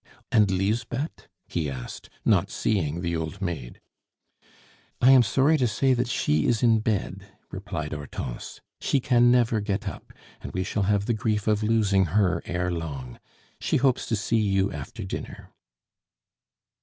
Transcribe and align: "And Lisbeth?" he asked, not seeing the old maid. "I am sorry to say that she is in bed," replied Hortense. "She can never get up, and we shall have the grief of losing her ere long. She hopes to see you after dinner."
"And 0.31 0.49
Lisbeth?" 0.49 1.27
he 1.47 1.69
asked, 1.69 2.09
not 2.25 2.49
seeing 2.49 3.01
the 3.01 3.15
old 3.15 3.39
maid. 3.39 3.79
"I 4.99 5.11
am 5.11 5.21
sorry 5.21 5.57
to 5.59 5.67
say 5.67 5.93
that 5.93 6.07
she 6.07 6.47
is 6.47 6.63
in 6.63 6.79
bed," 6.79 7.27
replied 7.51 7.93
Hortense. 7.93 8.61
"She 8.79 8.99
can 8.99 9.29
never 9.29 9.59
get 9.61 9.87
up, 9.87 10.11
and 10.41 10.53
we 10.53 10.63
shall 10.63 10.81
have 10.89 11.05
the 11.05 11.13
grief 11.13 11.45
of 11.45 11.61
losing 11.61 12.05
her 12.17 12.41
ere 12.45 12.71
long. 12.71 13.19
She 13.59 13.77
hopes 13.77 14.07
to 14.07 14.15
see 14.15 14.39
you 14.41 14.71
after 14.71 15.03
dinner." 15.03 15.51